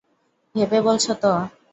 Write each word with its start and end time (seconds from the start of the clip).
ভেবে 0.55 0.79
বলছ 0.87 1.05
তো? 1.21 1.31